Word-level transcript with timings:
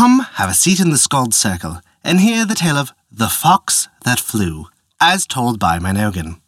come 0.00 0.20
have 0.36 0.48
a 0.48 0.54
seat 0.54 0.80
in 0.80 0.88
the 0.88 0.96
Skald's 0.96 1.36
Circle 1.36 1.82
and 2.02 2.20
hear 2.20 2.46
the 2.46 2.54
tale 2.54 2.78
of 2.78 2.94
The 3.12 3.28
Fox 3.28 3.86
That 4.02 4.18
Flew, 4.18 4.64
as 4.98 5.26
told 5.26 5.58
by 5.58 5.78
Mynogan. 5.78 6.40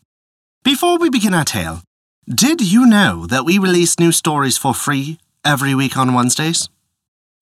Before 0.65 0.97
we 0.97 1.11
begin 1.11 1.34
our 1.34 1.44
tale, 1.44 1.83
did 2.26 2.62
you 2.62 2.86
know 2.86 3.26
that 3.26 3.44
we 3.44 3.58
release 3.58 3.99
new 3.99 4.10
stories 4.10 4.57
for 4.57 4.73
free 4.73 5.18
every 5.44 5.75
week 5.75 5.99
on 5.99 6.15
Wednesdays? 6.15 6.70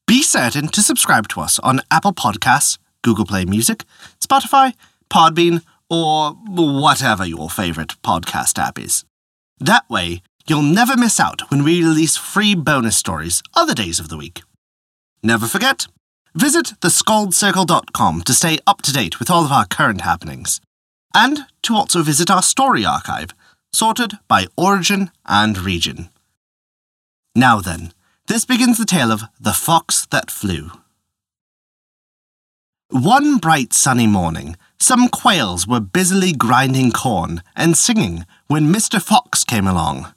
Be 0.09 0.21
certain 0.25 0.67
to 0.71 0.83
subscribe 0.83 1.29
to 1.29 1.43
us 1.43 1.61
on 1.61 1.81
Apple 1.93 2.13
Podcasts, 2.13 2.79
Google 3.03 3.25
Play 3.25 3.45
Music, 3.45 3.85
Spotify, 4.19 4.75
Podbean, 5.11 5.63
or 5.89 6.33
whatever 6.33 7.25
your 7.25 7.49
favorite 7.49 7.95
podcast 8.03 8.59
app 8.59 8.81
is. 8.81 9.05
That 9.61 9.89
way, 9.89 10.23
you'll 10.49 10.63
never 10.63 10.97
miss 10.97 11.21
out 11.21 11.53
when 11.53 11.63
we 11.63 11.85
release 11.85 12.17
free 12.17 12.57
bonus 12.57 12.97
stories 12.97 13.45
other 13.55 13.75
days 13.75 14.01
of 14.01 14.09
the 14.09 14.17
week. 14.17 14.43
Never 15.23 15.47
forget, 15.47 15.87
visit 16.35 16.75
theskaldscircle.com 16.81 18.23
to 18.23 18.35
stay 18.35 18.59
up 18.67 18.83
to 18.83 18.93
date 18.93 19.19
with 19.19 19.31
all 19.31 19.45
of 19.45 19.53
our 19.53 19.67
current 19.67 20.03
happenings, 20.03 20.61
and 21.15 21.47
to 21.63 21.75
also 21.75 22.03
visit 22.03 22.31
our 22.31 22.43
story 22.43 22.85
archive, 22.85 23.31
sorted 23.73 24.19
by 24.29 24.47
origin 24.57 25.11
and 25.27 25.59
region. 25.59 26.11
Now 27.35 27.61
then, 27.61 27.93
this 28.27 28.45
begins 28.45 28.79
the 28.79 28.85
tale 28.85 29.11
of 29.11 29.23
The 29.41 29.53
Fox 29.53 30.07
That 30.07 30.31
Flew. 30.31 30.71
One 32.91 33.39
bright 33.39 33.73
sunny 33.73 34.09
morning, 34.09 34.57
some 34.81 35.09
quails 35.09 35.67
were 35.67 35.81
busily 35.81 36.33
grinding 36.33 36.91
corn 36.91 37.43
and 37.55 37.77
singing 37.77 38.27
when 38.49 38.73
Mr. 38.73 39.01
Fox 39.01 39.45
came 39.45 39.67
along. 39.67 40.13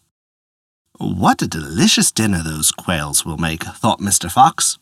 What 0.98 1.42
a 1.42 1.48
delicious 1.48 2.12
dinner 2.12 2.42
those 2.42 2.72
quails 2.72 3.26
will 3.26 3.38
make, 3.38 3.64
thought 3.64 4.00
Mr. 4.00 4.32
Fox. 4.32 4.80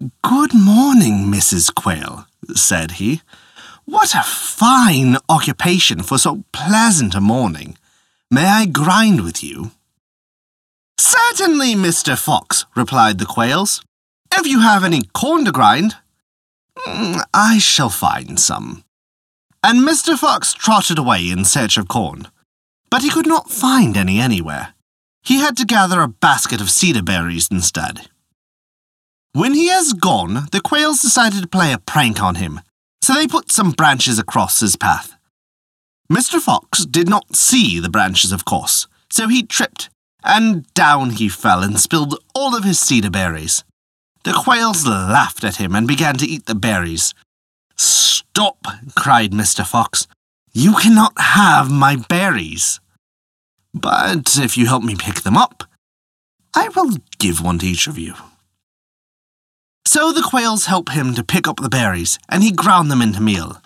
Good 0.00 0.54
morning, 0.54 1.30
Mrs. 1.30 1.74
Quail, 1.74 2.26
said 2.54 2.92
he. 2.92 3.20
What 3.84 4.14
a 4.14 4.22
fine 4.22 5.18
occupation 5.28 6.02
for 6.02 6.16
so 6.16 6.44
pleasant 6.52 7.14
a 7.14 7.20
morning. 7.20 7.76
May 8.30 8.46
I 8.46 8.64
grind 8.64 9.20
with 9.20 9.44
you? 9.44 9.72
Certainly, 10.98 11.74
Mr. 11.74 12.18
Fox, 12.18 12.64
replied 12.74 13.18
the 13.18 13.26
quails. 13.26 13.82
If 14.32 14.46
you 14.46 14.60
have 14.60 14.84
any 14.84 15.02
corn 15.12 15.44
to 15.44 15.52
grind, 15.52 15.96
"Mm, 16.86 17.22
I 17.34 17.58
shall 17.58 17.90
find 17.90 18.40
some. 18.40 18.84
And 19.62 19.80
Mr. 19.80 20.18
Fox 20.18 20.54
trotted 20.54 20.98
away 20.98 21.30
in 21.30 21.44
search 21.44 21.76
of 21.76 21.88
corn, 21.88 22.28
but 22.88 23.02
he 23.02 23.10
could 23.10 23.26
not 23.26 23.50
find 23.50 23.98
any 23.98 24.18
anywhere. 24.18 24.72
He 25.22 25.40
had 25.40 25.58
to 25.58 25.66
gather 25.66 26.00
a 26.00 26.08
basket 26.08 26.62
of 26.62 26.70
cedar 26.70 27.02
berries 27.02 27.48
instead. 27.50 28.09
When 29.32 29.54
he 29.54 29.68
has 29.68 29.92
gone, 29.92 30.48
the 30.50 30.60
quails 30.60 31.00
decided 31.00 31.42
to 31.42 31.48
play 31.48 31.72
a 31.72 31.78
prank 31.78 32.20
on 32.20 32.34
him, 32.34 32.60
so 33.00 33.14
they 33.14 33.28
put 33.28 33.52
some 33.52 33.70
branches 33.70 34.18
across 34.18 34.58
his 34.58 34.74
path. 34.74 35.14
Mr. 36.10 36.40
Fox 36.40 36.84
did 36.84 37.08
not 37.08 37.36
see 37.36 37.78
the 37.78 37.88
branches, 37.88 38.32
of 38.32 38.44
course, 38.44 38.88
so 39.08 39.28
he 39.28 39.44
tripped, 39.44 39.88
and 40.24 40.72
down 40.74 41.10
he 41.10 41.28
fell 41.28 41.62
and 41.62 41.78
spilled 41.78 42.18
all 42.34 42.56
of 42.56 42.64
his 42.64 42.80
cedar 42.80 43.10
berries. 43.10 43.62
The 44.24 44.32
quails 44.32 44.84
laughed 44.84 45.44
at 45.44 45.56
him 45.56 45.76
and 45.76 45.86
began 45.86 46.16
to 46.16 46.26
eat 46.26 46.46
the 46.46 46.56
berries. 46.56 47.14
Stop, 47.76 48.66
cried 48.96 49.30
Mr. 49.30 49.64
Fox. 49.64 50.08
You 50.52 50.74
cannot 50.74 51.12
have 51.18 51.70
my 51.70 51.96
berries. 52.08 52.80
But 53.72 54.36
if 54.36 54.58
you 54.58 54.66
help 54.66 54.82
me 54.82 54.96
pick 54.96 55.20
them 55.20 55.36
up, 55.36 55.62
I 56.52 56.68
will 56.70 56.96
give 57.20 57.40
one 57.40 57.60
to 57.60 57.66
each 57.66 57.86
of 57.86 57.96
you. 57.96 58.14
So 59.86 60.12
the 60.12 60.22
quails 60.22 60.66
help 60.66 60.90
him 60.90 61.14
to 61.14 61.24
pick 61.24 61.48
up 61.48 61.60
the 61.60 61.68
berries, 61.68 62.18
and 62.28 62.42
he 62.42 62.52
ground 62.52 62.90
them 62.90 63.02
into 63.02 63.20
meal. 63.20 63.60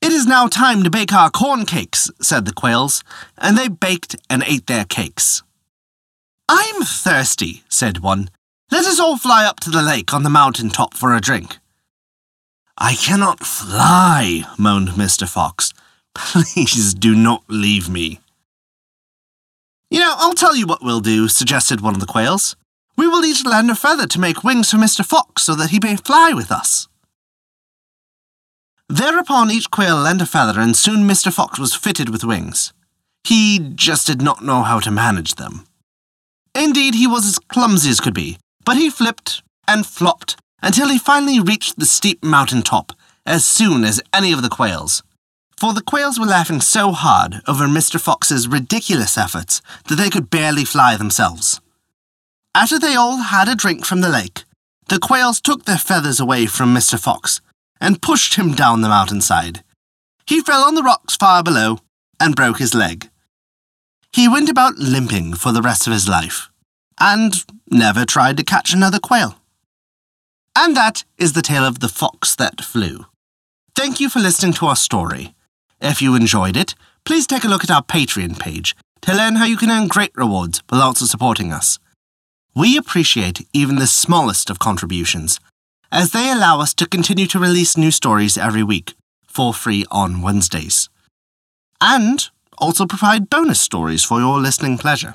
It 0.00 0.12
is 0.12 0.26
now 0.26 0.48
time 0.48 0.82
to 0.82 0.90
bake 0.90 1.12
our 1.12 1.30
corn 1.30 1.64
cakes, 1.64 2.10
said 2.20 2.44
the 2.44 2.52
quails, 2.52 3.02
and 3.38 3.56
they 3.56 3.68
baked 3.68 4.16
and 4.28 4.42
ate 4.46 4.66
their 4.66 4.84
cakes. 4.84 5.42
I'm 6.48 6.82
thirsty, 6.82 7.62
said 7.68 8.00
one. 8.00 8.28
Let 8.70 8.84
us 8.84 9.00
all 9.00 9.16
fly 9.16 9.46
up 9.46 9.60
to 9.60 9.70
the 9.70 9.82
lake 9.82 10.12
on 10.12 10.22
the 10.22 10.30
mountain 10.30 10.68
top 10.68 10.94
for 10.94 11.14
a 11.14 11.20
drink. 11.20 11.58
I 12.76 12.94
cannot 12.94 13.40
fly, 13.40 14.44
moaned 14.58 14.90
Mr. 14.90 15.28
Fox. 15.28 15.72
Please 16.14 16.92
do 16.92 17.14
not 17.14 17.44
leave 17.48 17.88
me. 17.88 18.20
You 19.90 20.00
know, 20.00 20.14
I'll 20.16 20.34
tell 20.34 20.56
you 20.56 20.66
what 20.66 20.82
we'll 20.82 21.00
do, 21.00 21.28
suggested 21.28 21.80
one 21.80 21.94
of 21.94 22.00
the 22.00 22.06
quails. 22.06 22.56
Will 23.14 23.24
each 23.24 23.46
lend 23.46 23.70
a 23.70 23.76
feather 23.76 24.08
to 24.08 24.18
make 24.18 24.42
wings 24.42 24.72
for 24.72 24.76
Mr. 24.76 25.04
Fox 25.04 25.44
so 25.44 25.54
that 25.54 25.70
he 25.70 25.78
may 25.80 25.94
fly 25.94 26.32
with 26.34 26.50
us. 26.50 26.88
Thereupon 28.88 29.52
each 29.52 29.70
quail 29.70 29.98
lent 29.98 30.20
a 30.20 30.26
feather, 30.26 30.58
and 30.58 30.76
soon 30.76 31.08
Mr. 31.08 31.32
Fox 31.32 31.56
was 31.56 31.76
fitted 31.76 32.08
with 32.08 32.24
wings. 32.24 32.72
He 33.22 33.70
just 33.76 34.08
did 34.08 34.20
not 34.20 34.42
know 34.42 34.62
how 34.62 34.80
to 34.80 34.90
manage 34.90 35.36
them. 35.36 35.64
Indeed, 36.56 36.96
he 36.96 37.06
was 37.06 37.24
as 37.24 37.38
clumsy 37.38 37.88
as 37.90 38.00
could 38.00 38.14
be, 38.14 38.36
but 38.64 38.76
he 38.76 38.90
flipped 38.90 39.44
and 39.68 39.86
flopped 39.86 40.34
until 40.60 40.88
he 40.88 40.98
finally 40.98 41.38
reached 41.38 41.78
the 41.78 41.86
steep 41.86 42.24
mountain 42.24 42.62
top 42.62 42.94
as 43.24 43.44
soon 43.44 43.84
as 43.84 44.02
any 44.12 44.32
of 44.32 44.42
the 44.42 44.48
quails. 44.48 45.04
For 45.56 45.72
the 45.72 45.82
quails 45.82 46.18
were 46.18 46.26
laughing 46.26 46.60
so 46.60 46.90
hard 46.90 47.42
over 47.46 47.66
Mr. 47.66 48.00
Fox's 48.00 48.48
ridiculous 48.48 49.16
efforts 49.16 49.62
that 49.86 49.94
they 49.94 50.10
could 50.10 50.30
barely 50.30 50.64
fly 50.64 50.96
themselves. 50.96 51.60
After 52.54 52.78
they 52.78 52.94
all 52.94 53.16
had 53.16 53.48
a 53.48 53.56
drink 53.56 53.84
from 53.84 54.00
the 54.00 54.08
lake, 54.08 54.44
the 54.88 55.00
quails 55.00 55.40
took 55.40 55.64
their 55.64 55.78
feathers 55.78 56.20
away 56.20 56.46
from 56.46 56.72
Mr. 56.72 56.98
Fox 56.98 57.40
and 57.80 58.00
pushed 58.00 58.34
him 58.34 58.52
down 58.54 58.80
the 58.80 58.88
mountainside. 58.88 59.64
He 60.26 60.40
fell 60.40 60.62
on 60.62 60.76
the 60.76 60.82
rocks 60.82 61.16
far 61.16 61.42
below 61.42 61.80
and 62.20 62.36
broke 62.36 62.58
his 62.58 62.74
leg. 62.74 63.10
He 64.12 64.28
went 64.28 64.48
about 64.48 64.76
limping 64.76 65.34
for 65.34 65.50
the 65.50 65.62
rest 65.62 65.88
of 65.88 65.92
his 65.92 66.08
life 66.08 66.48
and 67.00 67.34
never 67.68 68.04
tried 68.04 68.36
to 68.36 68.44
catch 68.44 68.72
another 68.72 69.00
quail. 69.00 69.34
And 70.56 70.76
that 70.76 71.02
is 71.18 71.32
the 71.32 71.42
tale 71.42 71.64
of 71.64 71.80
the 71.80 71.88
fox 71.88 72.36
that 72.36 72.60
flew. 72.60 73.06
Thank 73.74 73.98
you 73.98 74.08
for 74.08 74.20
listening 74.20 74.52
to 74.54 74.66
our 74.66 74.76
story. 74.76 75.34
If 75.80 76.00
you 76.00 76.14
enjoyed 76.14 76.56
it, 76.56 76.76
please 77.04 77.26
take 77.26 77.42
a 77.42 77.48
look 77.48 77.64
at 77.64 77.70
our 77.72 77.82
Patreon 77.82 78.38
page 78.38 78.76
to 79.00 79.12
learn 79.12 79.36
how 79.36 79.44
you 79.44 79.56
can 79.56 79.70
earn 79.72 79.88
great 79.88 80.12
rewards 80.14 80.62
while 80.68 80.82
also 80.82 81.04
supporting 81.04 81.52
us. 81.52 81.80
We 82.54 82.76
appreciate 82.76 83.46
even 83.52 83.76
the 83.76 83.86
smallest 83.86 84.48
of 84.48 84.60
contributions, 84.60 85.40
as 85.90 86.12
they 86.12 86.30
allow 86.30 86.60
us 86.60 86.72
to 86.74 86.86
continue 86.86 87.26
to 87.26 87.38
release 87.40 87.76
new 87.76 87.90
stories 87.90 88.38
every 88.38 88.62
week 88.62 88.94
for 89.26 89.52
free 89.52 89.84
on 89.90 90.22
Wednesdays. 90.22 90.88
And 91.80 92.28
also 92.58 92.86
provide 92.86 93.28
bonus 93.28 93.60
stories 93.60 94.04
for 94.04 94.20
your 94.20 94.38
listening 94.38 94.78
pleasure. 94.78 95.14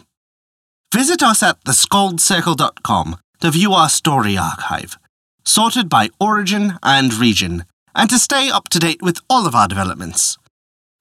Visit 0.93 1.23
us 1.23 1.41
at 1.41 1.63
theskaldscircle.com 1.63 3.17
to 3.39 3.51
view 3.51 3.71
our 3.71 3.89
story 3.89 4.37
archive, 4.37 4.97
sorted 5.45 5.87
by 5.87 6.09
origin 6.19 6.73
and 6.83 7.13
region, 7.13 7.63
and 7.95 8.09
to 8.09 8.19
stay 8.19 8.49
up 8.49 8.67
to 8.69 8.79
date 8.79 9.01
with 9.01 9.19
all 9.29 9.47
of 9.47 9.55
our 9.55 9.67
developments. 9.67 10.37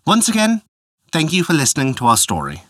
Once 0.06 0.28
again, 0.28 0.62
thank 1.10 1.32
you 1.32 1.42
for 1.42 1.52
listening 1.52 1.94
to 1.94 2.06
our 2.06 2.16
story. 2.16 2.62